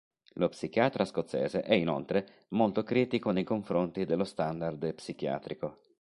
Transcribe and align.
Lo 0.33 0.49
psichiatra 0.49 1.05
scozzese 1.05 1.61
è 1.61 1.75
inoltre 1.75 2.45
molto 2.53 2.81
critico 2.81 3.29
nei 3.29 3.43
confronti 3.43 4.03
dello 4.03 4.23
"standard" 4.23 4.95
psichiatrico. 4.95 5.77